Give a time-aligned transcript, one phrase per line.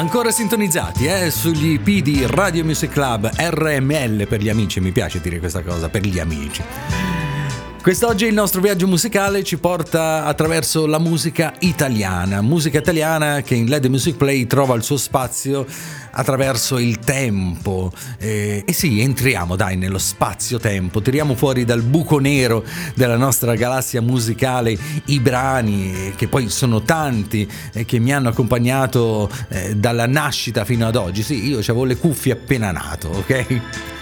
[0.00, 5.20] Ancora sintonizzati eh, sugli IP di Radio Music Club RML per gli amici, mi piace
[5.20, 7.09] dire questa cosa, per gli amici.
[7.82, 13.70] Quest'oggi il nostro viaggio musicale ci porta attraverso la musica italiana, musica italiana che in
[13.70, 15.64] LED Music Play trova il suo spazio
[16.10, 17.90] attraverso il tempo.
[18.18, 22.62] Eh, e sì, entriamo dai nello spazio-tempo, tiriamo fuori dal buco nero
[22.94, 24.76] della nostra galassia musicale
[25.06, 30.66] i brani, eh, che poi sono tanti, eh, che mi hanno accompagnato eh, dalla nascita
[30.66, 31.22] fino ad oggi.
[31.22, 33.99] Sì, io avevo le cuffie appena nato, ok?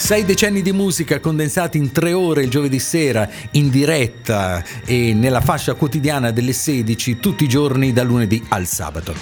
[0.00, 5.42] Sei decenni di musica condensati in tre ore il giovedì sera, in diretta e nella
[5.42, 9.14] fascia quotidiana delle 16 tutti i giorni dal lunedì al sabato.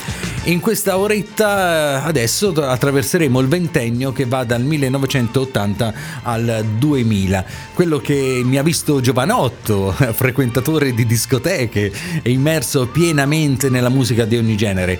[0.45, 8.41] In questa oretta adesso attraverseremo il ventennio che va dal 1980 al 2000, quello che
[8.45, 14.99] mi ha visto giovanotto, frequentatore di discoteche e immerso pienamente nella musica di ogni genere.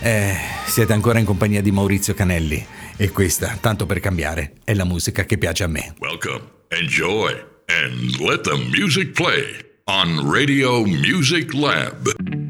[0.00, 0.34] Eh,
[0.66, 2.79] siete ancora in compagnia di Maurizio Canelli.
[3.00, 5.94] E questa, tanto per cambiare, è la musica che piace a me.
[6.00, 7.32] Welcome, enjoy,
[7.64, 12.49] and let the music play on Radio Music Lab.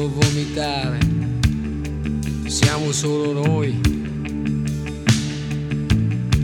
[3.01, 3.81] solo noi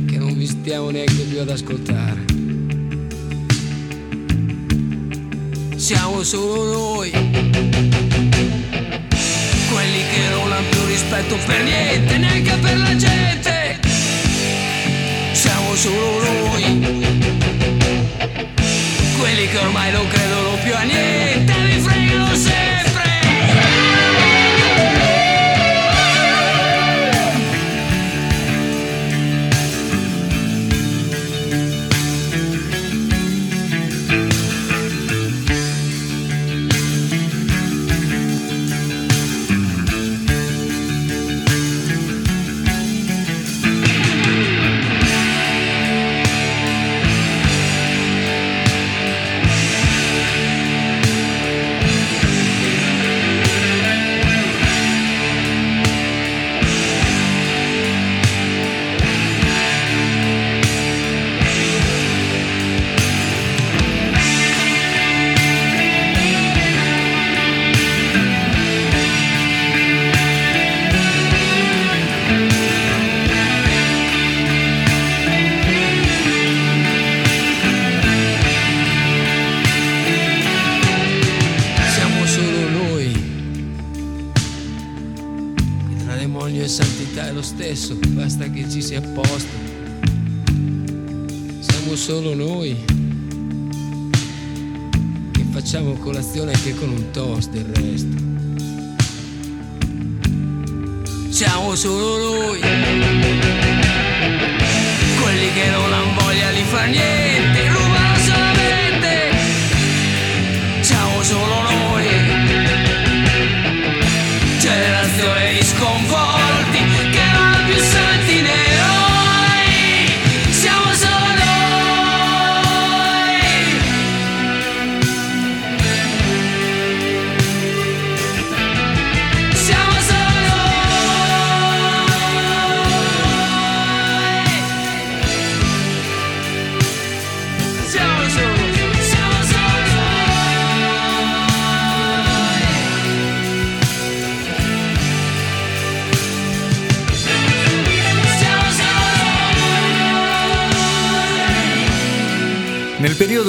[0.08, 2.26] che non vi stiamo neanche più ad ascoltare.
[5.76, 7.12] Siamo solo noi,
[9.70, 13.80] quelli che non hanno più rispetto per niente, neanche per la gente.
[15.34, 16.64] Siamo solo noi,
[19.20, 21.47] quelli che ormai non credono più a niente.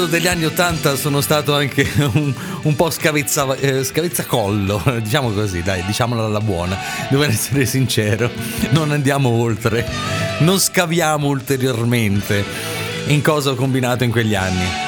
[0.09, 5.85] Degli anni Ottanta sono stato anche un, un po' scavezza, eh, scavezzacollo, diciamo così, dai,
[5.85, 6.77] diciamola alla buona,
[7.09, 8.31] devo essere sincero,
[8.71, 9.87] non andiamo oltre,
[10.41, 12.45] non scaviamo ulteriormente
[13.07, 14.88] in cosa ho combinato in quegli anni.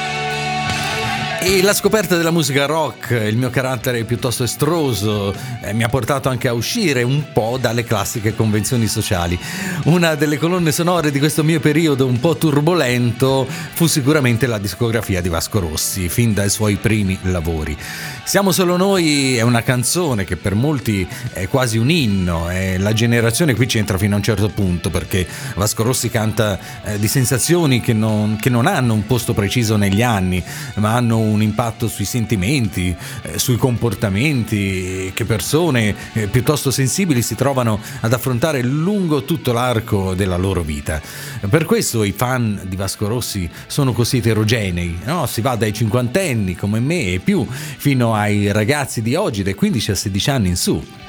[1.42, 6.28] E la scoperta della musica rock, il mio carattere piuttosto estroso, eh, mi ha portato
[6.28, 9.40] anche a uscire un po' dalle classiche convenzioni sociali.
[9.84, 15.22] Una delle colonne sonore di questo mio periodo un po' turbolento fu sicuramente la discografia
[15.22, 17.75] di Vasco Rossi, fin dai suoi primi lavori.
[18.22, 22.93] Siamo solo noi è una canzone che per molti è quasi un inno, e la
[22.93, 27.81] generazione qui c'entra fino a un certo punto perché Vasco Rossi canta eh, di sensazioni
[27.81, 30.44] che non, che non hanno un posto preciso negli anni,
[30.75, 37.35] ma hanno un impatto sui sentimenti, eh, sui comportamenti che persone eh, piuttosto sensibili si
[37.35, 41.00] trovano ad affrontare lungo tutto l'arco della loro vita.
[41.49, 45.27] Per questo i fan di Vasco Rossi sono così eterogenei, no?
[45.27, 49.91] si va dai cinquantenni come me e più fino ai ragazzi di oggi dai 15
[49.93, 51.00] a 16 anni in su.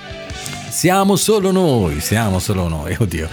[0.71, 3.27] Siamo solo noi, siamo solo noi, oddio.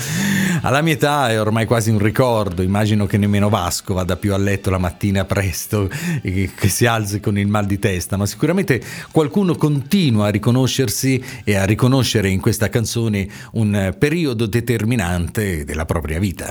[0.63, 4.37] Alla mia età è ormai quasi un ricordo, immagino che nemmeno Vasco vada più a
[4.37, 5.89] letto la mattina presto
[6.21, 8.83] e che si alzi con il mal di testa, ma sicuramente
[9.13, 16.19] qualcuno continua a riconoscersi e a riconoscere in questa canzone un periodo determinante della propria
[16.19, 16.51] vita.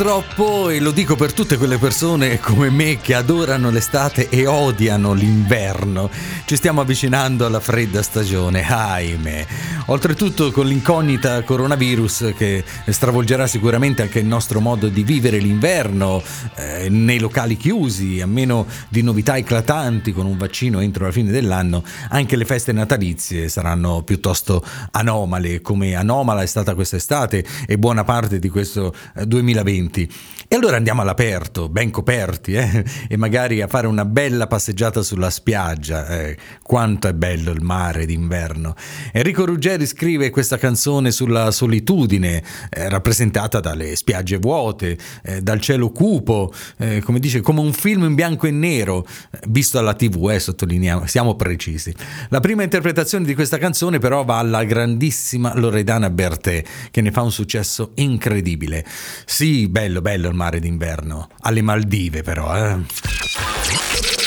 [0.00, 5.12] Purtroppo, e lo dico per tutte quelle persone come me che adorano l'estate e odiano
[5.12, 6.08] l'inverno,
[6.46, 9.46] ci stiamo avvicinando alla fredda stagione, ahimè.
[9.88, 16.22] Oltretutto con l'incognita coronavirus che stravolgerà sicuramente anche il nostro modo di vivere l'inverno
[16.54, 21.30] eh, nei locali chiusi, a meno di novità eclatanti con un vaccino entro la fine
[21.30, 28.02] dell'anno, anche le feste natalizie saranno piuttosto anomale, come anomala è stata quest'estate e buona
[28.02, 28.94] parte di questo
[29.26, 30.08] 2020 2020.
[30.52, 32.84] E allora andiamo all'aperto, ben coperti, eh?
[33.08, 36.08] e magari a fare una bella passeggiata sulla spiaggia.
[36.08, 38.74] Eh, quanto è bello il mare d'inverno.
[39.12, 45.90] Enrico Ruggeri scrive questa canzone sulla solitudine, eh, rappresentata dalle spiagge vuote, eh, dal cielo
[45.90, 50.36] cupo, eh, come dice, come un film in bianco e nero, eh, visto alla tv,
[50.36, 51.94] sottolineiamo, siamo precisi.
[52.30, 57.22] La prima interpretazione di questa canzone però va alla grandissima Loredana Bertè, che ne fa
[57.22, 58.84] un successo incredibile.
[59.24, 61.28] Sì, bello, bello il mare d'inverno.
[61.40, 62.76] Alle Maldive, però, eh.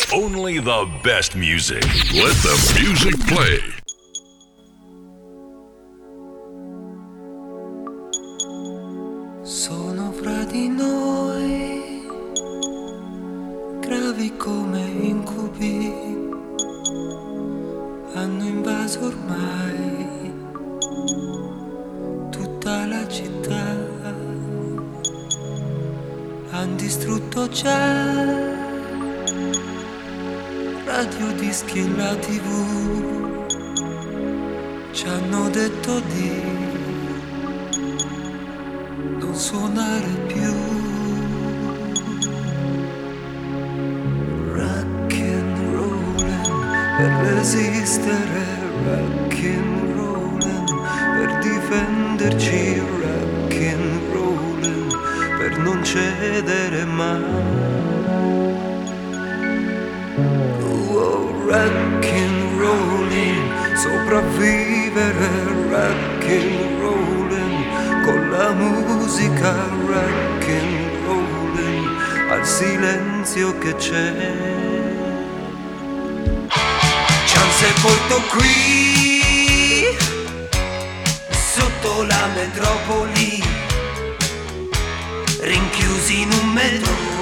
[0.09, 1.83] Only the best music.
[2.11, 3.59] Let the music play.
[9.43, 12.07] Sono fra di noi,
[13.79, 15.93] gravi come incubi,
[18.15, 20.33] hanno invaso ormai
[22.31, 23.92] tutta la città
[26.53, 27.91] han distrutto già
[30.85, 32.47] radio dischi e la tv
[34.91, 36.31] ci hanno detto di
[39.19, 40.53] non suonare più.
[44.53, 48.45] Rock and rollin' per resistere
[48.85, 50.65] rock and rollin'
[51.17, 54.03] per difenderci rock and
[55.53, 57.21] per non cedere mai.
[60.61, 65.29] Oh, rock and rolling, sopravvivere
[65.69, 69.53] rock and rolling, con la musica
[69.85, 74.31] rock and rolling, al silenzio che c'è.
[77.25, 79.95] Ci han sepolto qui,
[81.29, 83.62] sotto la metropoli
[86.13, 87.12] rinchiusi in un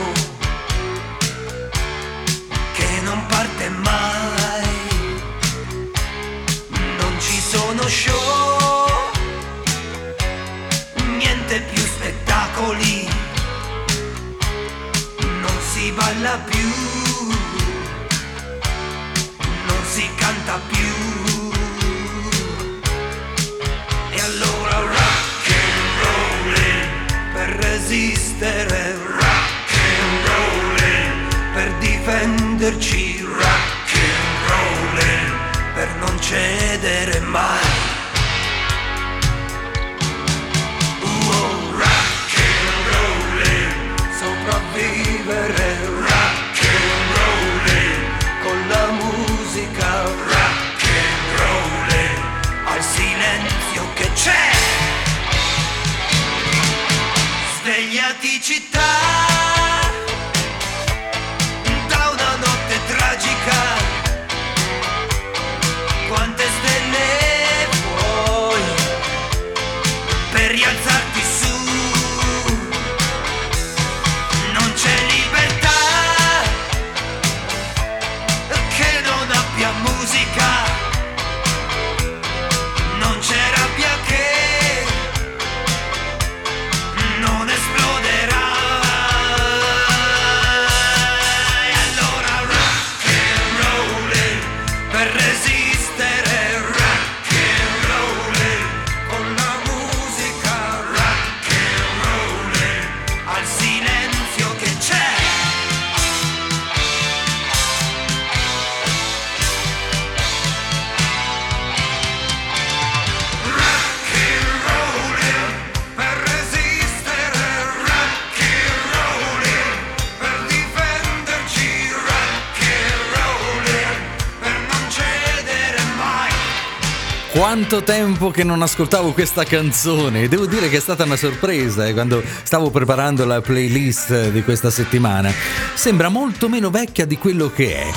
[127.71, 130.27] Quanto tempo che non ascoltavo questa canzone.
[130.27, 134.69] Devo dire che è stata una sorpresa eh, quando stavo preparando la playlist di questa
[134.69, 135.31] settimana.
[135.73, 137.89] Sembra molto meno vecchia di quello che è.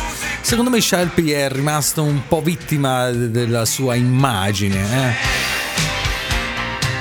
[0.43, 4.79] Secondo me Shelby è rimasto un po' vittima della sua immagine.
[4.79, 5.34] Eh?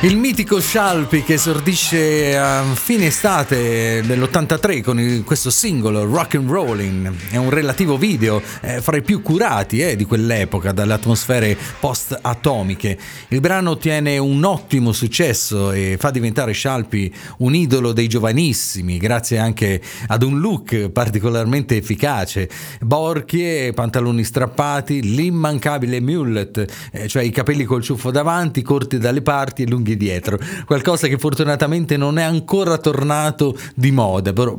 [0.04, 7.10] Il mitico Scialpi che esordisce a fine estate dell'83 con questo singolo Rock and Rolling
[7.30, 12.98] è un relativo video eh, fra i più curati eh, di quell'epoca dalle atmosfere post-atomiche.
[13.30, 19.38] Il brano ottiene un ottimo successo e fa diventare Scialpi un idolo dei giovanissimi grazie
[19.38, 22.50] anche ad un look particolarmente efficace.
[22.82, 29.64] Borchie, pantaloni strappati, l'immancabile mullet, eh, cioè i capelli col ciuffo davanti, corti dalle parti
[29.64, 34.58] e lunghi lunghi dietro, qualcosa che fortunatamente non è ancora tornato di moda, però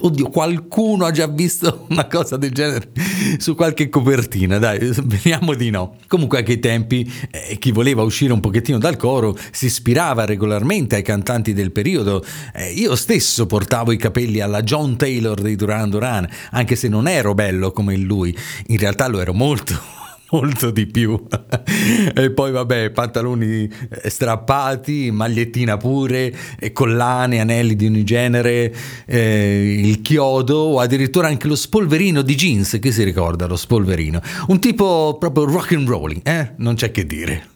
[0.00, 2.90] oddio, qualcuno ha già visto una cosa del genere
[3.38, 5.96] su qualche copertina, dai, vediamo di no.
[6.06, 10.96] Comunque anche ai tempi eh, chi voleva uscire un pochettino dal coro si ispirava regolarmente
[10.96, 12.24] ai cantanti del periodo.
[12.54, 17.08] Eh, io stesso portavo i capelli alla John Taylor dei Duran Duran, anche se non
[17.08, 18.36] ero bello come lui,
[18.68, 20.02] in realtà lo ero molto
[20.34, 21.20] molto di più.
[22.14, 26.34] e poi vabbè, pantaloni eh, strappati, magliettina pure,
[26.72, 28.74] collane, anelli di ogni genere,
[29.06, 34.20] eh, il chiodo o addirittura anche lo spolverino di jeans, che si ricorda lo spolverino.
[34.48, 36.52] Un tipo proprio rock and rolling, eh?
[36.56, 37.53] Non c'è che dire.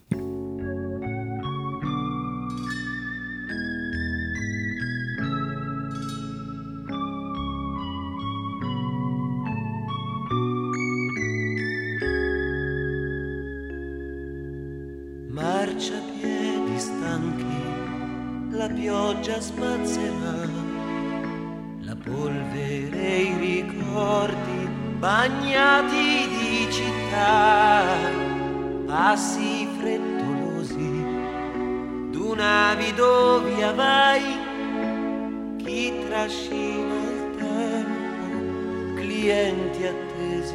[39.28, 40.54] Clienti attesi,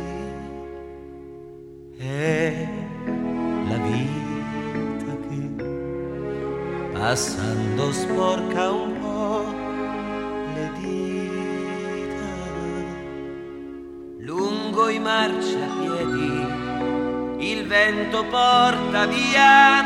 [2.00, 2.68] è
[3.70, 5.14] la vita
[6.92, 9.46] passando sporca un po'
[10.56, 12.34] le dita.
[14.22, 16.42] Lungo i marciapiedi
[17.52, 19.84] il vento porta via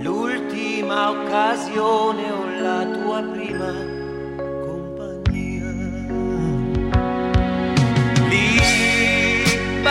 [0.00, 3.95] l'ultima occasione o la tua prima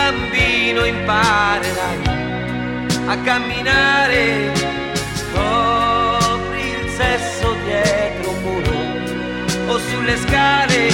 [0.06, 1.98] bambino imparerai
[3.06, 4.52] a camminare.
[5.34, 6.40] Oh,
[6.96, 8.78] sesso dietro un muro
[9.72, 10.88] o sulle scale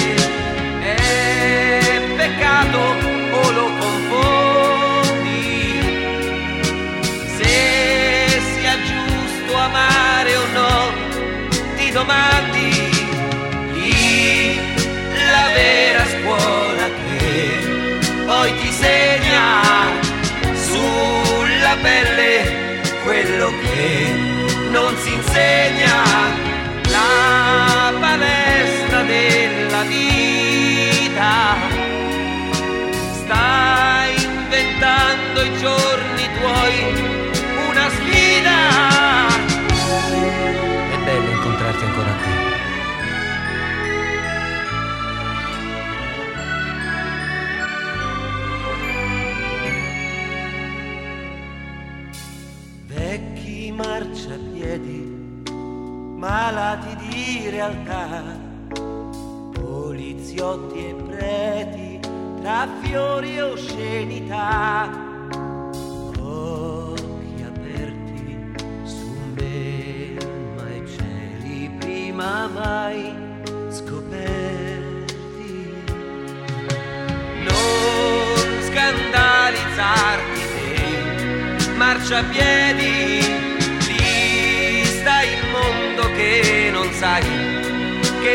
[0.81, 5.51] è peccato o lo confondi
[7.37, 10.91] se sia giusto amare o no
[11.77, 12.71] ti domandi
[13.73, 14.59] lì
[15.13, 15.92] la vera
[21.83, 24.13] pelle quello che
[24.71, 26.01] non si insegna
[26.89, 31.55] la palestra della vita.
[33.23, 36.77] Stai inventando i giorni tuoi
[37.69, 38.59] una sfida.
[40.89, 42.52] È bello incontrarti ancora qui.
[56.43, 58.21] Malati di realtà,
[59.53, 61.99] poliziotti e preti,
[62.41, 64.89] tra fiori e oscenità,
[66.19, 68.51] occhi aperti
[68.83, 73.15] su melma e cieli prima mai
[73.69, 75.05] scoperti.
[77.47, 83.22] Non scandalizzarti te, marciapiedi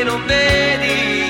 [0.08, 1.27] non vedi,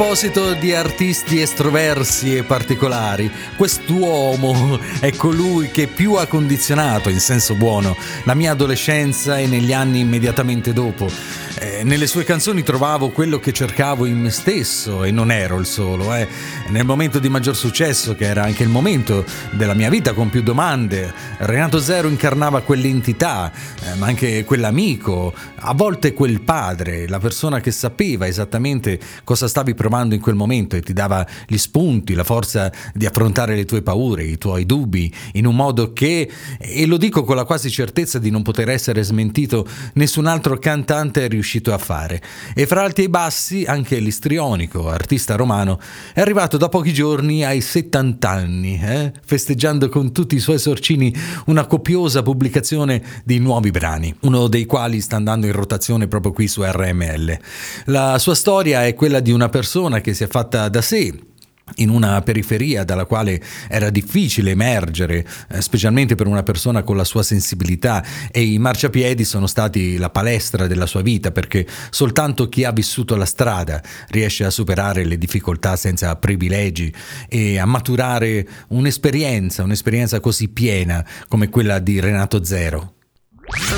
[0.00, 7.54] proposito di artisti estroversi e particolari, quest'uomo è colui che più ha condizionato, in senso
[7.54, 11.49] buono, la mia adolescenza e negli anni immediatamente dopo.
[11.62, 15.66] Eh, nelle sue canzoni trovavo quello che cercavo in me stesso e non ero il
[15.66, 16.14] solo.
[16.14, 16.26] Eh.
[16.68, 20.42] Nel momento di maggior successo, che era anche il momento della mia vita con più
[20.42, 27.60] domande, Renato Zero incarnava quell'entità, eh, ma anche quell'amico, a volte quel padre, la persona
[27.60, 32.24] che sapeva esattamente cosa stavi provando in quel momento e ti dava gli spunti, la
[32.24, 36.26] forza di affrontare le tue paure, i tuoi dubbi, in un modo che,
[36.58, 41.26] e lo dico con la quasi certezza di non poter essere smentito, nessun altro cantante
[41.26, 42.20] è riuscito a fare.
[42.54, 45.80] E fra alti e bassi, anche l'istrionico, artista romano,
[46.12, 49.12] è arrivato da pochi giorni ai 70 anni, eh?
[49.24, 51.14] festeggiando con tutti i suoi sorcini
[51.46, 56.46] una copiosa pubblicazione di nuovi brani, uno dei quali sta andando in rotazione proprio qui
[56.46, 57.38] su RML.
[57.86, 61.28] La sua storia è quella di una persona che si è fatta da sé
[61.76, 67.04] in una periferia dalla quale era difficile emergere, eh, specialmente per una persona con la
[67.04, 72.64] sua sensibilità e i marciapiedi sono stati la palestra della sua vita perché soltanto chi
[72.64, 76.92] ha vissuto la strada riesce a superare le difficoltà senza privilegi
[77.28, 82.94] e a maturare un'esperienza, un'esperienza così piena come quella di Renato Zero.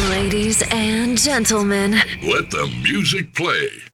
[0.09, 3.92] Ladies and gentlemen, Let the music play.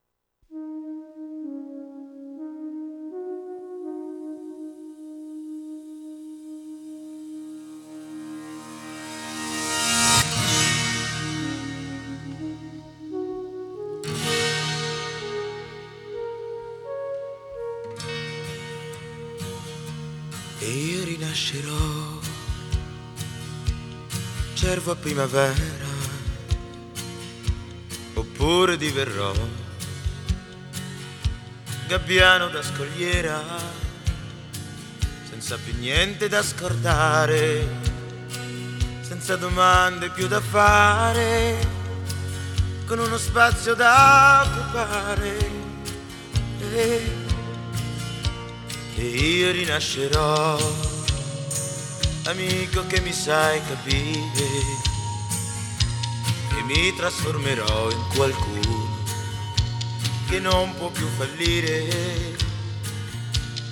[24.88, 25.86] Cervo a primavera,
[28.14, 29.32] oppure diverrò
[31.86, 33.42] gabbiano da scogliera,
[35.28, 37.66] senza più niente da scordare,
[39.00, 41.56] senza domande più da fare,
[42.86, 45.50] con uno spazio da occupare.
[46.60, 47.26] E
[48.96, 50.58] e io rinascerò,
[52.28, 54.46] amico che mi sai capire,
[56.58, 58.96] e mi trasformerò in qualcuno
[60.28, 62.36] che non può più fallire,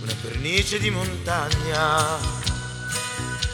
[0.03, 2.16] una pernice di montagna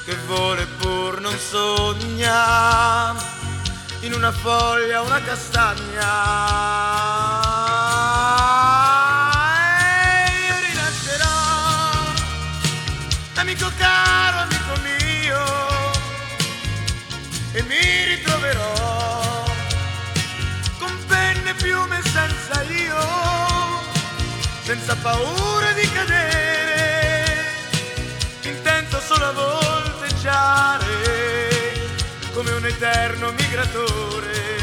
[0.05, 3.13] che vuole pur non sogna,
[4.03, 6.71] in una foglia una castagna.
[24.63, 27.45] Senza paura di cadere,
[28.43, 30.87] intento solo a volteggiare
[32.33, 34.62] come un eterno migratore.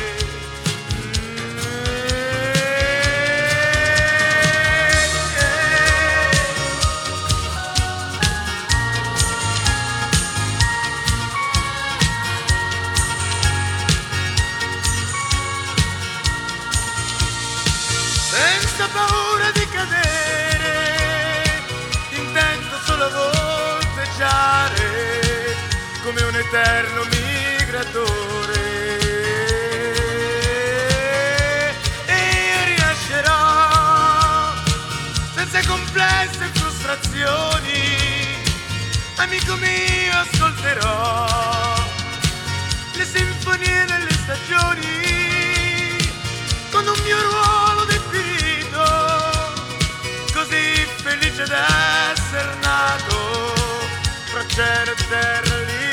[23.00, 23.32] Solo
[23.80, 25.56] volteggiare
[26.04, 28.60] come un eterno migratore.
[32.06, 32.18] E
[32.50, 34.54] io rinascerò
[35.34, 37.82] senza complesse frustrazioni,
[39.16, 41.88] amico mio ascolterò
[42.96, 44.98] le sinfonie delle stagioni
[46.70, 47.99] con un mio ruolo definito,
[54.60, 55.89] fra cielo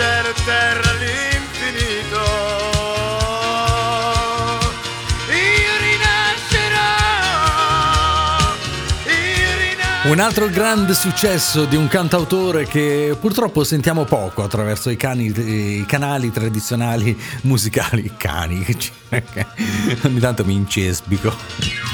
[0.00, 0.92] cielo terra
[5.82, 6.88] rinascerò.
[10.04, 15.84] Un altro grande successo di un cantautore che purtroppo sentiamo poco attraverso i, cani, i
[15.86, 18.10] canali tradizionali musicali.
[18.16, 18.64] Cani,
[20.04, 21.89] ogni tanto mi incesbico.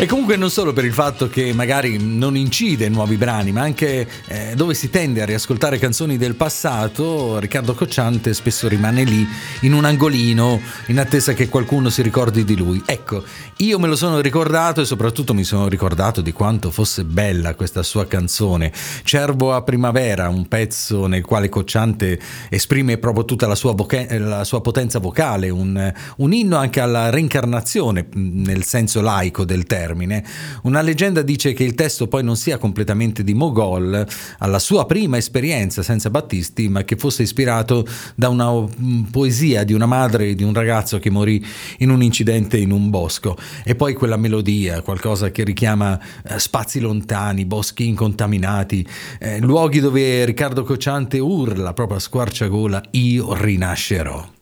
[0.00, 3.62] E comunque non solo per il fatto che magari non incide in nuovi brani, ma
[3.62, 9.26] anche eh, dove si tende a riascoltare canzoni del passato, Riccardo Cocciante spesso rimane lì
[9.62, 12.80] in un angolino in attesa che qualcuno si ricordi di lui.
[12.86, 13.24] Ecco,
[13.56, 17.82] io me lo sono ricordato e soprattutto mi sono ricordato di quanto fosse bella questa
[17.82, 18.72] sua canzone.
[19.02, 24.44] Cervo a primavera, un pezzo nel quale Cocciante esprime proprio tutta la sua, voca- la
[24.44, 30.22] sua potenza vocale, un, un inno anche alla reincarnazione nel senso laico del termine termine.
[30.62, 34.06] Una leggenda dice che il testo poi non sia completamente di Mogol
[34.38, 39.72] alla sua prima esperienza senza Battisti, ma che fosse ispirato da una mm, poesia di
[39.72, 41.44] una madre di un ragazzo che morì
[41.78, 43.36] in un incidente in un bosco.
[43.64, 48.86] E poi quella melodia, qualcosa che richiama eh, spazi lontani, boschi incontaminati,
[49.18, 54.36] eh, luoghi dove Riccardo Cocciante urla proprio a squarciagola: Io rinascerò.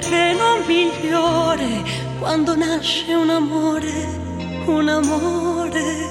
[0.00, 1.82] Terreno migliore,
[2.18, 3.92] quando nasce un amore,
[4.66, 6.08] un amore,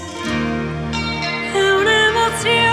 [1.54, 2.68] è un'emozione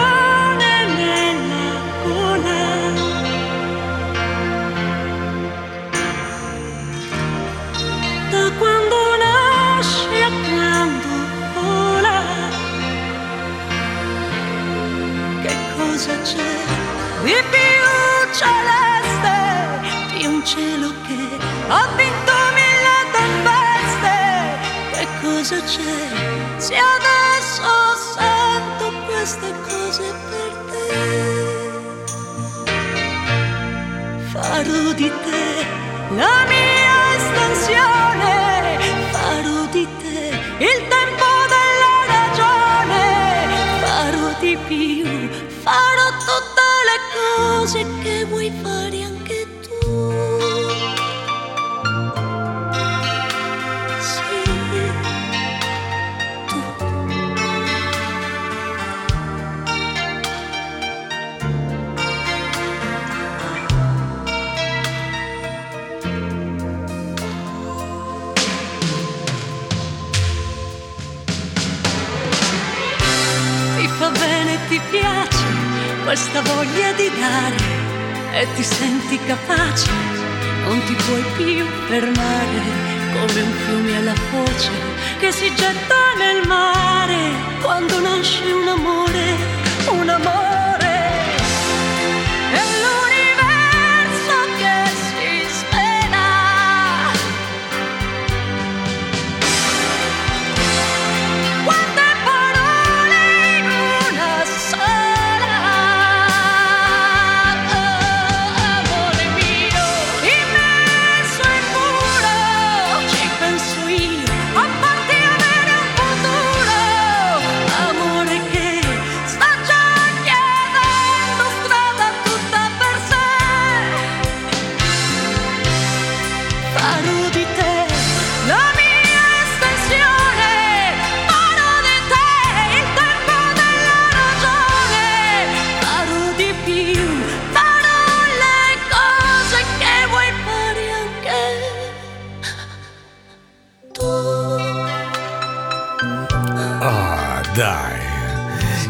[29.26, 30.86] queste cose per te.
[34.30, 35.46] Farò di te
[36.14, 38.30] la mia estensione
[39.10, 40.20] farò di te
[40.68, 43.02] il tempo della ragione.
[43.82, 45.06] Farò di più
[45.64, 48.85] farò tutte le cose che vuoi fare
[76.06, 77.56] questa voglia di dare
[78.40, 79.90] e ti senti capace,
[80.64, 82.60] non ti puoi più fermare
[83.12, 84.70] come un fiume alla foce
[85.18, 87.16] che si getta nel mare.
[87.60, 89.34] Quando nasce un amore,
[89.90, 90.45] un amore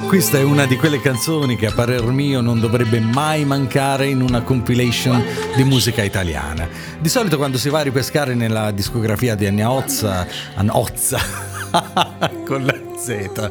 [0.06, 4.22] Questa è una di quelle canzoni che a parer mio non dovrebbe mai mancare in
[4.22, 5.22] una compilation
[5.56, 6.68] di musica italiana.
[7.00, 11.18] Di solito quando si va a ripescare nella discografia di Anna Ozza, Anna Ozza
[12.46, 13.50] con la Z,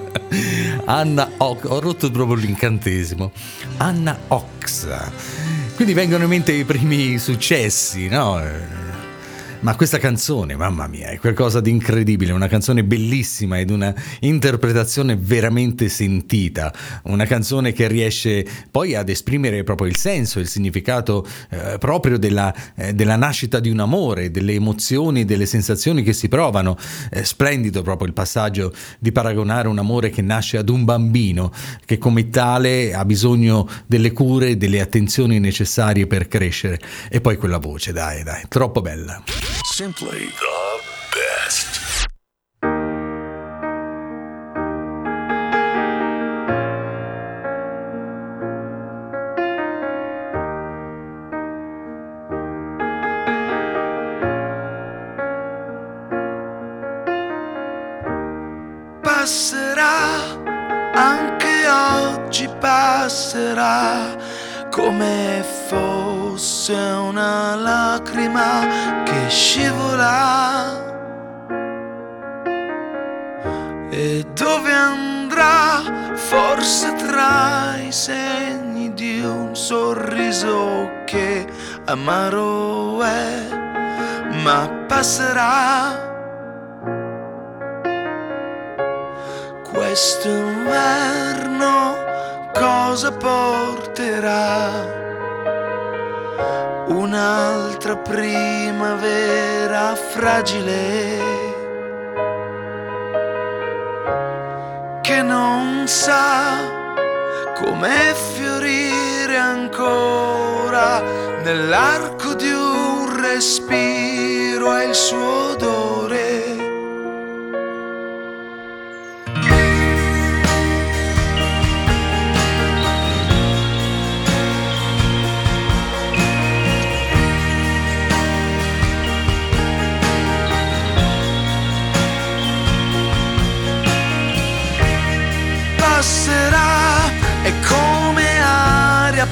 [0.86, 3.32] Anna Ox, ho rotto proprio l'incantesimo,
[3.78, 4.88] Anna Ox
[5.76, 8.85] Quindi vengono in mente i primi successi, no?
[9.56, 13.94] Eh, ma questa canzone, mamma mia, è qualcosa di incredibile, una canzone bellissima ed una
[14.22, 21.26] interpretazione veramente sentita, una canzone che riesce poi ad esprimere proprio il senso, il significato
[21.50, 26.28] eh, proprio della, eh, della, nascita di un amore, delle emozioni, delle sensazioni che si
[26.28, 26.78] provano.
[27.10, 31.52] È splendido proprio il passaggio di paragonare un amore che nasce ad un bambino,
[31.86, 36.80] che come tale ha bisogno delle cure, delle attenzioni necessarie per crescere.
[37.10, 39.24] E poi quella voce, dai, dai, troppo bella.
[39.66, 40.75] Simply the
[77.96, 81.48] segni di un sorriso che
[81.86, 83.48] amaro è,
[84.44, 86.04] ma passerà.
[89.64, 91.96] Questo inverno
[92.52, 94.72] cosa porterà?
[96.88, 101.24] Un'altra primavera fragile
[105.02, 106.85] che non sa
[107.56, 111.02] come fiorire ancora
[111.42, 115.85] nell'arco di un respiro e il suo odore.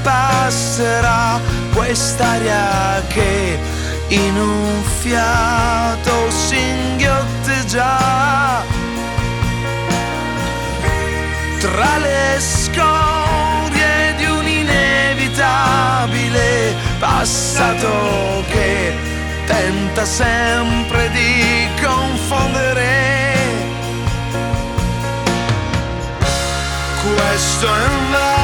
[0.03, 1.39] Passerà
[1.73, 3.57] quest'aria che
[4.09, 8.61] in un fiato singhiotteggia
[11.59, 18.93] tra le scorie di un inevitabile passato che
[19.45, 23.21] tenta sempre di confondere.
[27.01, 28.42] Questo inverno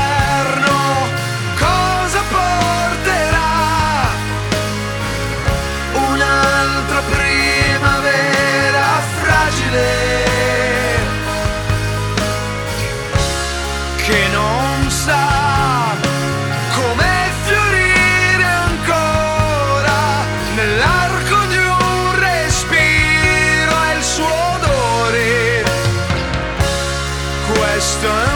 [28.00, 28.29] questo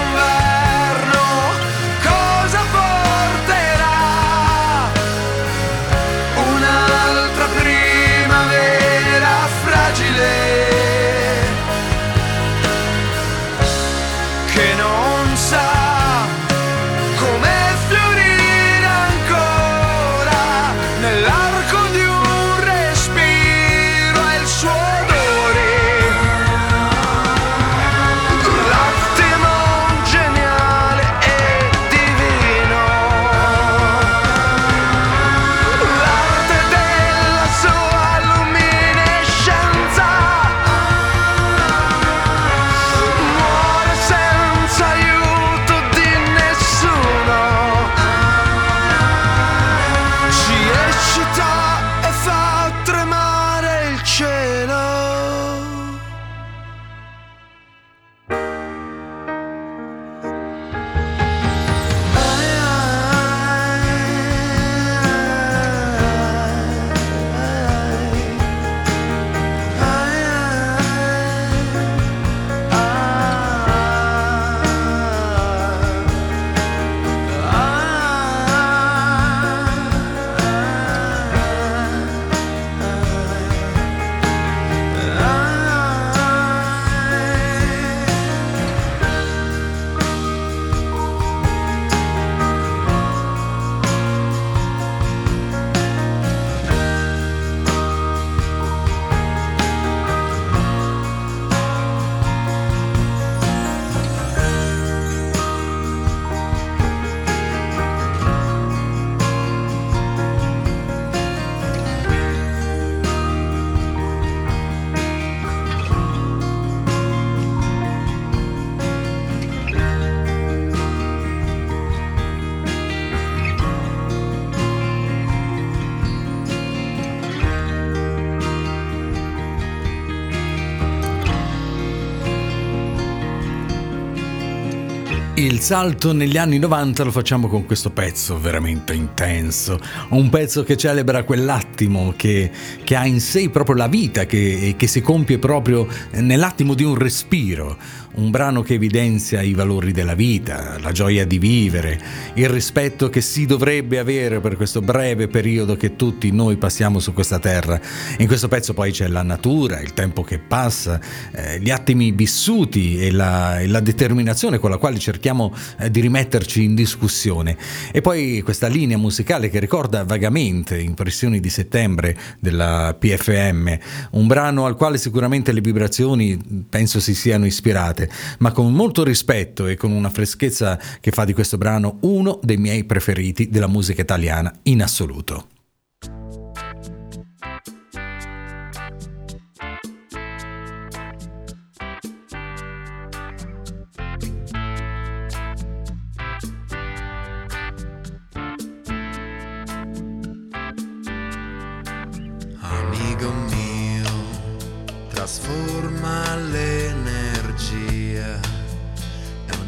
[135.63, 141.23] salto negli anni 90 lo facciamo con questo pezzo veramente intenso, un pezzo che celebra
[141.23, 142.51] quell'attimo che,
[142.83, 146.95] che ha in sé proprio la vita, che, che si compie proprio nell'attimo di un
[146.95, 147.77] respiro,
[148.15, 151.99] un brano che evidenzia i valori della vita, la gioia di vivere,
[152.35, 157.13] il rispetto che si dovrebbe avere per questo breve periodo che tutti noi passiamo su
[157.13, 157.79] questa terra.
[158.17, 160.99] In questo pezzo poi c'è la natura, il tempo che passa,
[161.31, 165.99] eh, gli attimi vissuti e la, e la, determinazione con la quale cerchiamo eh, di
[165.99, 167.57] rimetterci in discussione.
[167.91, 173.77] E poi questa linea musicale che ricorda vagamente Impressioni di settembre della PFM,
[174.11, 176.39] un brano al quale sicuramente le vibrazioni
[176.69, 181.25] penso si siano ispirate cantante, ma con molto rispetto e con una freschezza che fa
[181.25, 185.52] di questo brano uno dei miei preferiti della musica italiana in assoluto.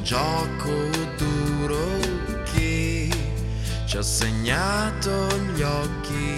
[0.06, 0.72] Gioco
[1.18, 2.00] duro
[2.54, 3.10] che
[3.88, 6.38] ci ha segnato gli occhi.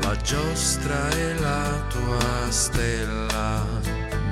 [0.00, 3.66] La giostra e la tua stella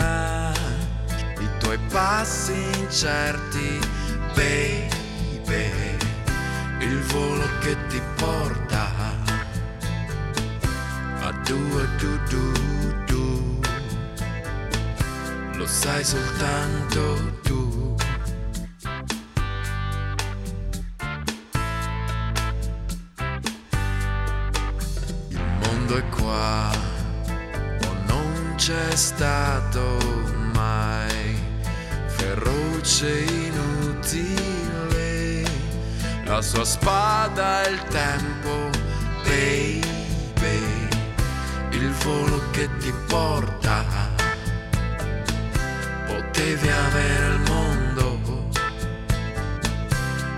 [1.38, 3.78] i tuoi passi incerti,
[4.36, 5.98] baby,
[6.80, 8.88] il volo che ti porta
[11.24, 12.69] a due, due, due, due
[15.70, 17.96] sai soltanto tu.
[25.30, 26.72] Il mondo è qua,
[27.86, 29.98] o non c'è stato
[30.54, 31.38] mai,
[32.08, 34.34] feroce inutile,
[36.26, 38.70] la sua spada è il tempo,
[39.24, 40.88] baby,
[41.70, 43.99] il volo che ti porta
[46.40, 48.18] fastidia ver el mondo,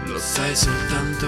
[0.07, 1.27] lo sai soltanto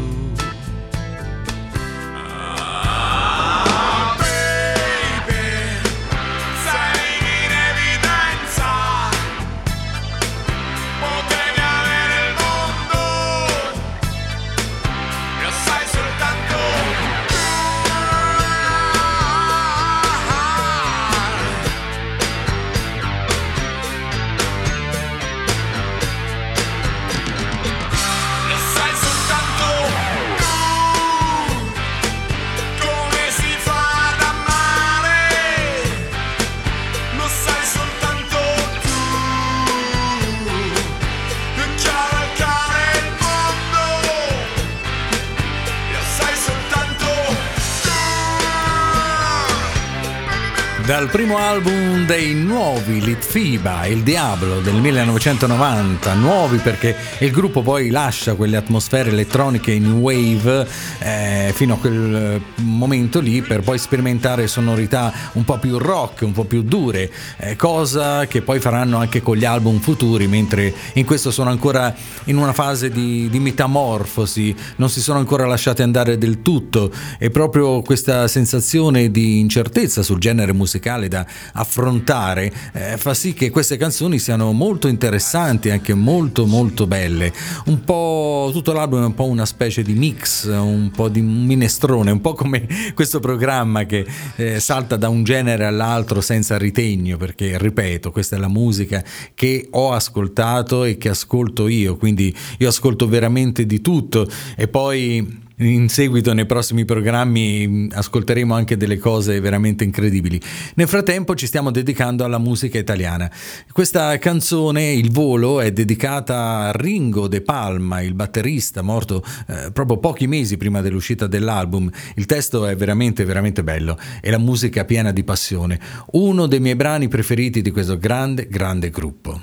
[51.01, 57.89] Dal primo album dei nuovi Litfiba, Il Diablo del 1990, nuovi perché il gruppo poi
[57.89, 60.67] lascia quelle atmosfere elettroniche in wave
[60.99, 66.33] eh, fino a quel momento lì per poi sperimentare sonorità un po' più rock, un
[66.33, 71.05] po' più dure, eh, cosa che poi faranno anche con gli album futuri, mentre in
[71.05, 71.91] questo sono ancora
[72.25, 76.91] in una fase di, di metamorfosi, non si sono ancora lasciati andare del tutto.
[77.17, 83.33] E proprio questa sensazione di incertezza sul genere musicale musicale da affrontare eh, fa sì
[83.33, 87.31] che queste canzoni siano molto interessanti, anche molto molto belle.
[87.65, 92.11] Un po' tutto l'album è un po' una specie di mix, un po' di minestrone,
[92.11, 97.57] un po' come questo programma che eh, salta da un genere all'altro senza ritegno, perché
[97.57, 103.07] ripeto, questa è la musica che ho ascoltato e che ascolto io, quindi io ascolto
[103.07, 109.39] veramente di tutto e poi in seguito nei prossimi programmi mm, ascolteremo anche delle cose
[109.39, 110.41] veramente incredibili.
[110.75, 113.31] Nel frattempo ci stiamo dedicando alla musica italiana.
[113.71, 119.97] Questa canzone, Il volo, è dedicata a Ringo De Palma, il batterista morto eh, proprio
[119.97, 121.89] pochi mesi prima dell'uscita dell'album.
[122.15, 125.79] Il testo è veramente veramente bello e la musica piena di passione.
[126.11, 129.39] Uno dei miei brani preferiti di questo grande grande gruppo.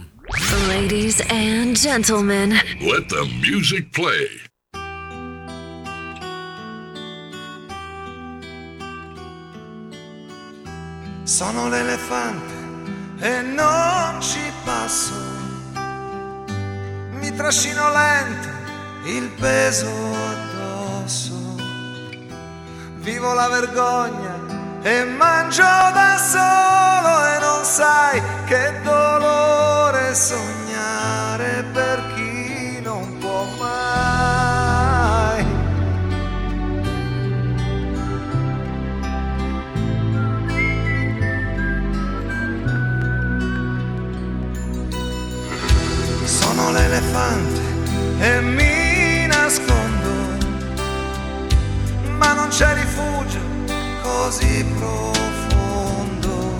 [0.68, 2.50] Ladies and gentlemen,
[2.80, 4.28] Let the music play.
[11.28, 12.54] Sono l'elefante
[13.18, 15.12] e non ci passo.
[17.10, 18.48] Mi trascino lento
[19.04, 19.90] il peso
[20.32, 21.34] addosso.
[23.00, 24.36] Vivo la vergogna
[24.80, 34.37] e mangio da solo e non sai che dolore sognare per chi non può mai.
[46.58, 47.60] Sono l'elefante
[48.18, 50.10] e mi nascondo,
[52.16, 53.38] ma non c'è rifugio
[54.02, 56.56] così profondo.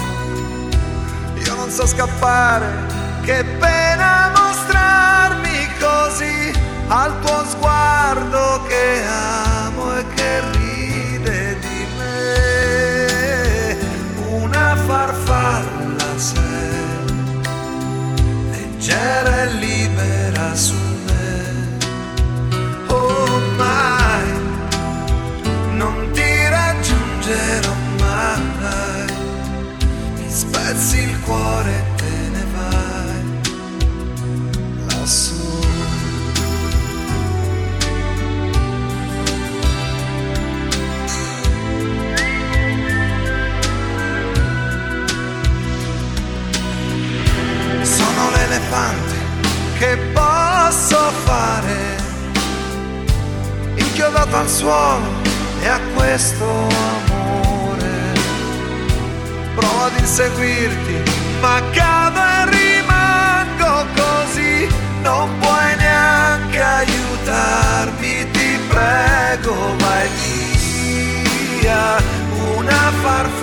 [1.34, 2.86] Io non so scappare,
[3.24, 6.52] che pena mostrarmi così
[6.86, 7.37] al tuo
[54.38, 55.06] al suolo
[55.60, 58.12] e a questo amore.
[59.54, 61.02] Provo ad inseguirti
[61.40, 64.68] ma cado e rimango così.
[65.02, 70.08] Non puoi neanche aiutarmi ti prego vai
[71.60, 71.96] via.
[72.56, 73.37] Una farfalla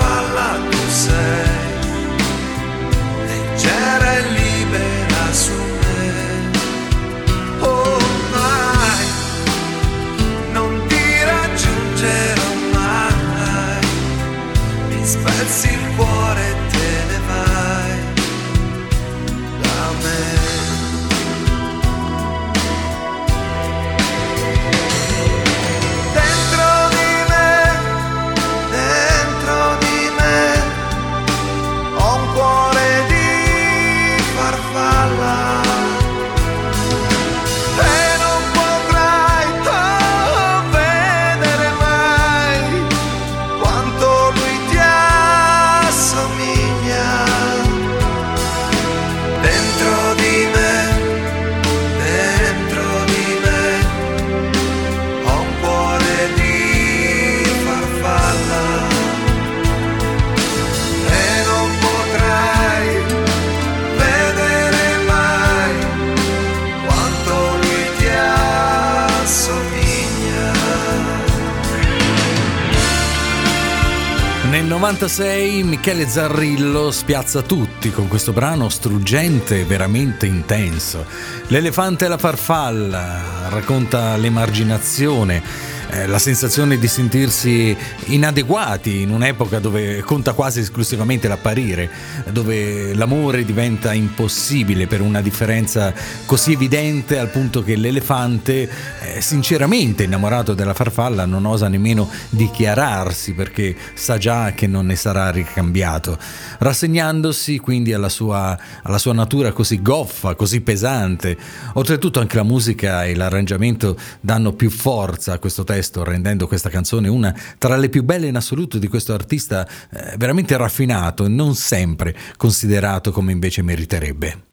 [74.95, 81.05] 1996 Michele Zarrillo spiazza tutti con questo brano struggente e veramente intenso.
[81.47, 87.75] L'elefante e la farfalla racconta l'emarginazione eh, la sensazione di sentirsi
[88.05, 91.89] inadeguati in un'epoca dove conta quasi esclusivamente l'apparire,
[92.31, 95.93] dove l'amore diventa impossibile per una differenza
[96.25, 98.69] così evidente al punto che l'elefante,
[99.01, 104.95] eh, sinceramente innamorato della farfalla, non osa nemmeno dichiararsi perché sa già che non ne
[104.95, 106.17] sarà ricambiato,
[106.59, 111.38] rassegnandosi quindi alla sua, alla sua natura così goffa, così pesante.
[111.73, 116.69] Oltretutto anche la musica e l'arrangiamento danno più forza a questo testo testo, rendendo questa
[116.69, 121.28] canzone una tra le più belle in assoluto di questo artista eh, veramente raffinato e
[121.28, 124.43] non sempre considerato come invece meriterebbe.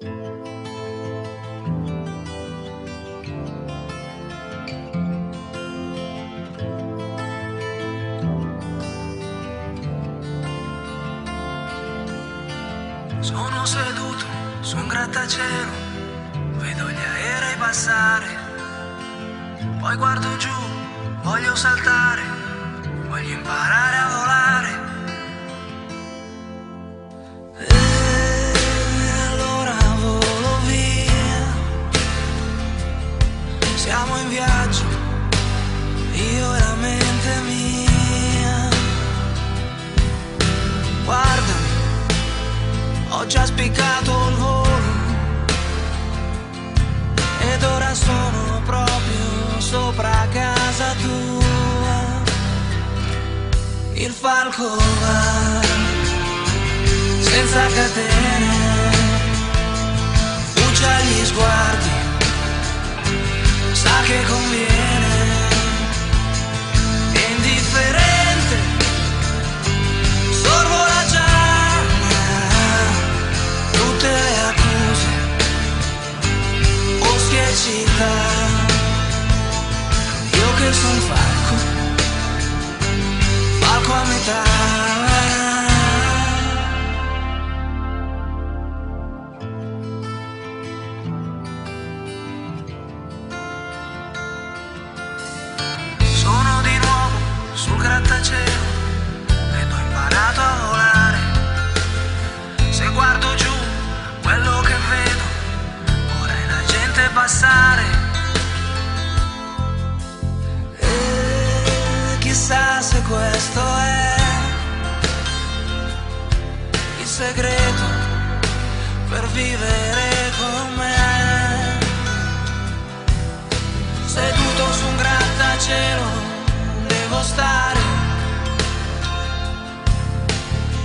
[19.92, 20.61] Poi guardo giù,
[21.22, 22.22] voglio saltare,
[23.08, 24.80] voglio imparare a volare.
[27.58, 31.44] E allora volo via.
[33.74, 34.84] Siamo in viaggio,
[36.12, 38.68] io e la mente mia.
[41.04, 41.68] Guardami,
[43.10, 44.60] ho già spiccato il volo.
[47.40, 50.61] Ed ora sono proprio sopra casa
[54.04, 54.68] il falco
[55.00, 55.60] va
[57.20, 58.90] senza catene
[60.54, 61.90] buccia gli sguardi
[63.72, 65.10] sa che conviene.
[67.12, 68.56] È indifferente
[70.42, 71.30] sorvola già
[73.70, 75.10] tutte le accuse
[76.98, 78.70] boschi e città
[80.62, 81.31] che son falco,
[83.92, 84.81] falco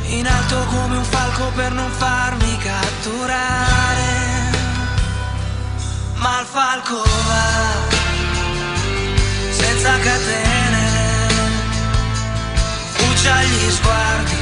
[0.07, 4.05] in alto come un falco per non farmi catturare.
[6.15, 7.95] Ma il falco va
[9.51, 10.87] senza catene
[13.17, 14.35] brucia gli sguardi,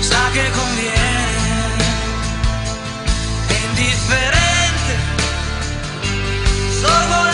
[0.00, 1.84] sa che conviene,
[3.46, 4.94] è indifferente,
[6.80, 7.29] sorvola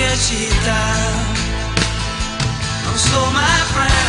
[0.00, 0.94] boschi e città,
[2.84, 3.99] non so my friends,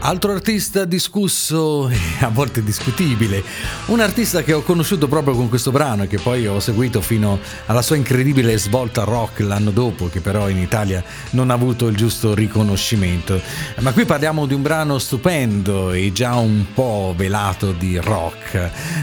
[0.00, 3.44] Altro artista discusso e a volte discutibile,
[3.88, 7.38] un artista che ho conosciuto proprio con questo brano e che poi ho seguito fino
[7.66, 11.96] alla sua incredibile svolta rock l'anno dopo, che però in Italia non ha avuto il
[11.96, 13.40] giusto riconoscimento.
[13.80, 18.54] Ma qui parliamo di un brano stupendo e già un po' velato di rock.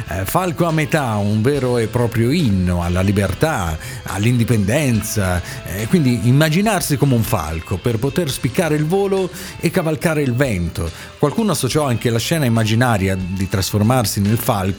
[0.07, 6.95] Eh, Falco a metà, un vero e proprio inno alla libertà, all'indipendenza, eh, quindi immaginarsi
[6.95, 12.11] come un falco per poter spiccare il volo e cavalcare il vento Qualcuno associò anche
[12.11, 14.74] la scena immaginaria di trasformarsi nel falco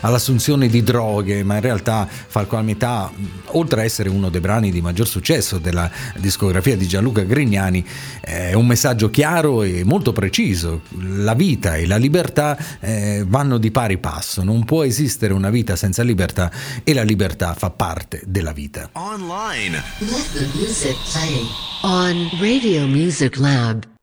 [0.00, 3.10] all'assunzione di droghe, ma in realtà Falco a metà,
[3.46, 7.84] oltre a essere uno dei brani di maggior successo della discografia di Gianluca Grignani,
[8.20, 10.82] è un messaggio chiaro e molto preciso.
[10.98, 15.76] La vita e la libertà eh, vanno di pari passo, non può esistere una vita
[15.76, 16.50] senza libertà
[16.84, 18.88] e la libertà fa parte della vita.
[18.92, 19.82] Online.
[19.98, 21.46] Let the music play
[21.82, 23.99] on Radio Music Lab.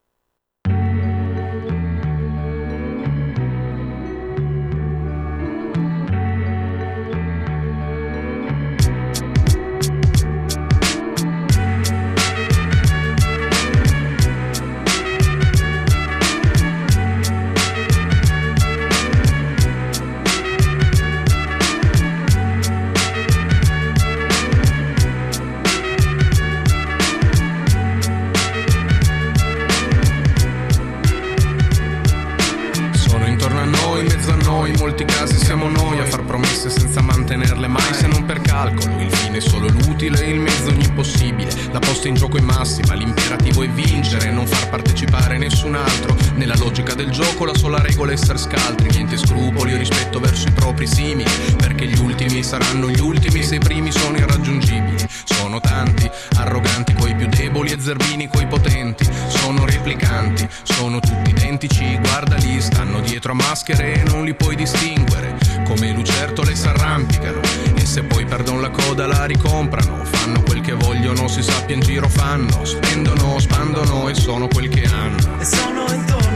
[61.68, 65.36] Identici, guarda lì, stanno dietro a maschere e non li puoi distinguere.
[65.64, 67.40] Come lucertole s'arrampicano
[67.74, 70.04] e se poi perdono la coda la ricomprano.
[70.04, 72.64] Fanno quel che vogliono, si sappia in giro fanno.
[72.64, 75.40] Spendono, spandono e sono quel che hanno.
[75.40, 76.27] E sono intorno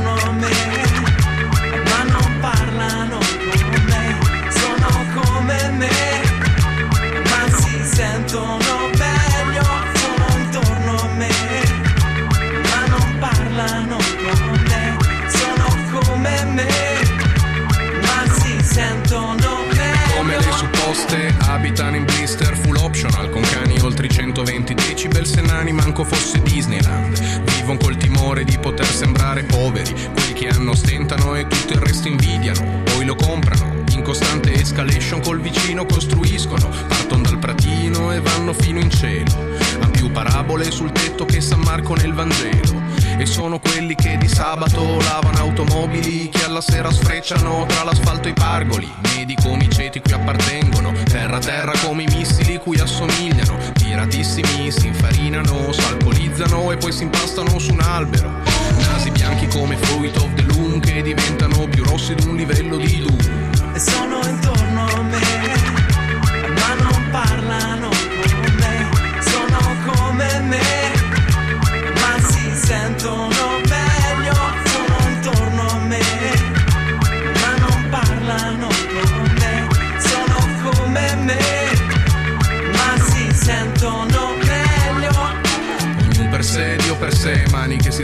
[25.93, 27.43] manco fosse Disneyland.
[27.55, 29.93] Vivono col timore di poter sembrare poveri.
[29.93, 32.82] Quelli che hanno stentano e tutto il resto invidiano.
[32.84, 36.70] Poi lo comprano in costante escalation col vicino costruiscono.
[36.88, 39.32] Partono dal pratino e vanno fino in cielo.
[39.80, 42.91] Han più parabole sul tetto che San Marco nel Vangelo
[43.23, 48.33] e sono quelli che di sabato lavano automobili che alla sera sfrecciano tra l'asfalto e
[48.33, 48.91] i pargoli.
[49.14, 53.57] Medi come i ceti cui appartengono terra terra come i missili cui assomigliano.
[53.75, 58.29] Tiratissimi si infarinano s'alcolizzano e poi si impastano su un albero.
[58.79, 63.05] Nasi bianchi come fruit of the loom che diventano più rossi di un livello di
[63.73, 64.11] Doom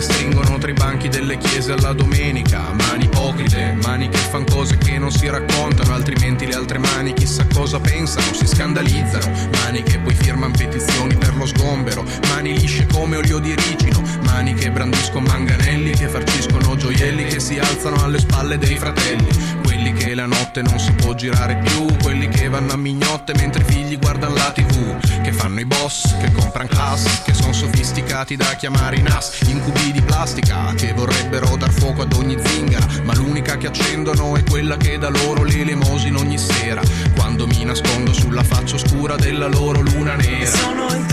[0.01, 4.79] si stringono tra i banchi delle chiese alla domenica, mani ipocrite, mani che fan cose
[4.79, 9.99] che non si raccontano, altrimenti le altre mani chissà cosa pensano, si scandalizzano, mani che
[9.99, 14.03] poi firman petizioni per lo sgombero, mani lisce come olio di ricino,
[14.39, 19.27] mani che brandiscono manganelli, che farciscono gioielli, che si alzano alle spalle dei fratelli,
[19.65, 23.63] quelli che la notte non si può girare più, quelli che vanno a mignotte mentre
[23.63, 28.37] i figli guardano la tv, che fanno i boss, che compran class, che sono sofisticati
[28.37, 33.15] da chiamare i NAS, incubi di plastica, che vorrebbero dar fuoco ad ogni zingara, ma
[33.17, 36.81] l'unica che accendono è quella che da loro l'elemosina ogni sera,
[37.17, 41.08] quando mi nascondo sulla faccia oscura della loro luna nera.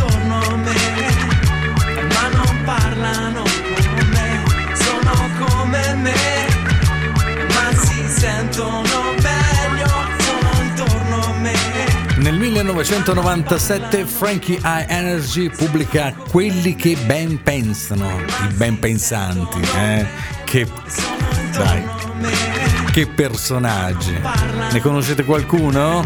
[2.96, 4.44] Parlano con me,
[4.74, 6.48] sono come me,
[7.50, 9.88] ma si sentono meglio,
[10.20, 11.54] sono intorno a me.
[12.18, 20.06] Nel 1997 Frankie High Energy pubblica Quelli che ben pensano, i ben pensanti, eh?
[20.46, 20.68] Che
[21.52, 21.84] dai,
[22.92, 24.18] che personaggi.
[24.72, 26.04] Ne conoscete qualcuno?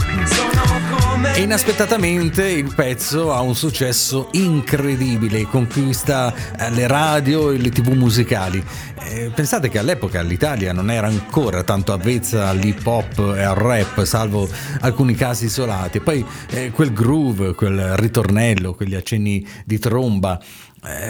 [1.38, 8.62] Inaspettatamente il pezzo ha un successo incredibile, conquista eh, le radio e le tv musicali.
[9.08, 14.04] Eh, pensate che all'epoca l'Italia non era ancora tanto avvezza all'hip hop e al rap,
[14.04, 14.50] salvo
[14.82, 16.02] alcuni casi isolati.
[16.02, 20.40] Poi eh, quel groove, quel ritornello, quegli accenni di tromba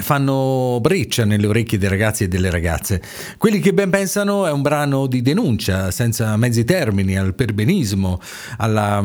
[0.02, 3.02] fanno breccia nelle orecchie dei ragazzi e delle ragazze.
[3.38, 8.20] Quelli che ben pensano è un brano di denuncia, senza mezzi termini, al perbenismo,
[8.58, 9.04] alla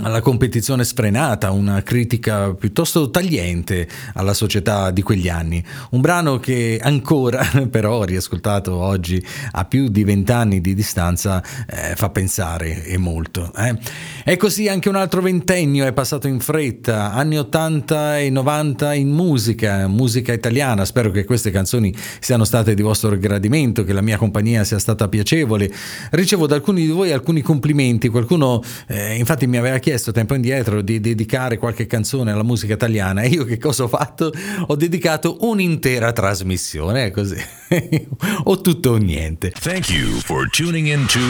[0.00, 5.62] alla competizione sfrenata, una critica piuttosto tagliente alla società di quegli anni.
[5.90, 12.10] Un brano che ancora, però, riascoltato oggi a più di vent'anni di distanza, eh, fa
[12.10, 13.52] pensare e molto.
[13.56, 13.76] eh.
[14.24, 19.10] E così anche un altro ventennio è passato in fretta, anni 80 e 90 in
[19.10, 20.84] musica, musica italiana.
[20.84, 25.08] Spero che queste canzoni siano state di vostro gradimento, che la mia compagnia sia stata
[25.08, 25.70] piacevole.
[26.10, 30.82] Ricevo da alcuni di voi alcuni complimenti, qualcuno eh, infatti mi aveva chiesto tempo indietro
[30.82, 34.32] di dedicare qualche canzone alla musica italiana e io che cosa ho fatto?
[34.66, 37.36] Ho dedicato un'intera trasmissione, così.
[38.44, 39.50] o tutto o niente.
[39.50, 41.20] Thank you for tuning in to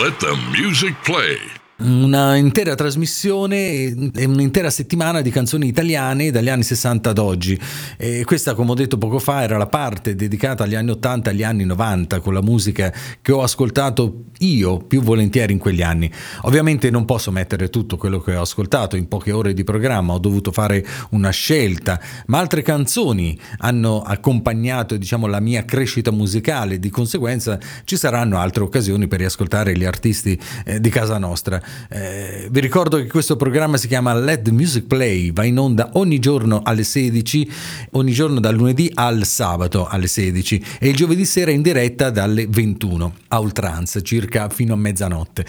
[0.00, 1.65] Let the Music Play.
[1.78, 7.58] Una intera trasmissione e un'intera settimana di canzoni italiane dagli anni 60 ad oggi.
[7.98, 11.32] E questa, come ho detto poco fa, era la parte dedicata agli anni 80 e
[11.32, 16.10] agli anni 90 con la musica che ho ascoltato io più volentieri in quegli anni.
[16.42, 20.18] Ovviamente non posso mettere tutto quello che ho ascoltato in poche ore di programma, ho
[20.18, 26.88] dovuto fare una scelta, ma altre canzoni hanno accompagnato diciamo, la mia crescita musicale, di
[26.88, 31.60] conseguenza ci saranno altre occasioni per riascoltare gli artisti eh, di casa nostra.
[31.88, 35.90] Eh, vi ricordo che questo programma si chiama Let the Music Play, va in onda
[35.94, 37.50] ogni giorno alle 16,
[37.92, 42.46] ogni giorno dal lunedì al sabato alle 16 e il giovedì sera in diretta dalle
[42.48, 45.44] 21 a oltranza, circa fino a mezzanotte.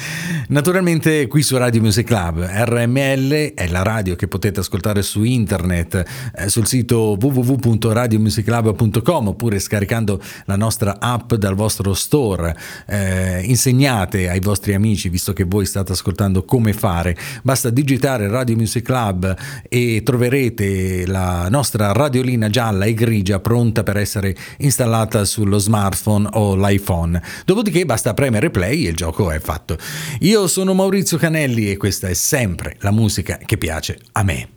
[0.50, 6.04] Naturalmente qui su Radio Music Club, RML è la radio che potete ascoltare su internet,
[6.36, 12.56] eh, sul sito www.radiomusiclub.com oppure scaricando la nostra app dal vostro store.
[12.86, 17.16] Eh, insegnate ai vostri amici, visto che voi state ascoltando ascoltando come fare.
[17.44, 19.36] Basta digitare Radio Music Club
[19.68, 26.56] e troverete la nostra radiolina gialla e grigia pronta per essere installata sullo smartphone o
[26.56, 27.22] l'iPhone.
[27.46, 29.78] Dopodiché basta premere play e il gioco è fatto.
[30.22, 34.57] Io sono Maurizio Canelli e questa è sempre la musica che piace a me.